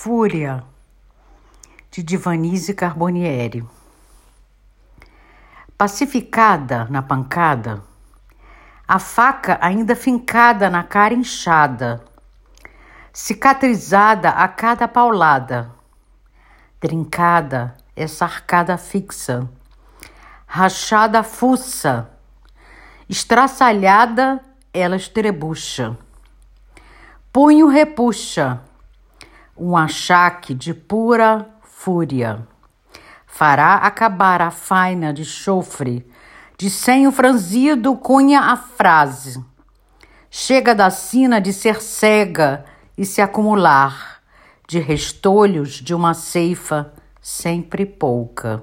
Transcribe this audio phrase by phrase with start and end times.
[0.00, 0.62] Fúria,
[1.90, 3.66] de Divanise Carbonieri.
[5.76, 7.82] Pacificada na pancada,
[8.86, 12.00] a faca ainda fincada na cara inchada,
[13.12, 15.68] cicatrizada a cada paulada,
[16.78, 19.50] trincada essa arcada fixa,
[20.46, 22.08] rachada fuça,
[23.08, 24.40] estraçalhada
[24.72, 25.98] ela estrebucha,
[27.32, 28.62] punho repuxa
[29.60, 32.46] um achaque de pura fúria.
[33.26, 36.06] Fará acabar a faina de chofre,
[36.56, 39.44] de senho franzido cunha a frase.
[40.30, 42.64] Chega da sina de ser cega
[42.96, 44.20] e se acumular,
[44.66, 48.62] de restolhos de uma ceifa sempre pouca.